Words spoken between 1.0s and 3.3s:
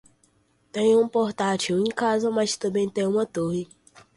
portátil em casa mas também tenho uma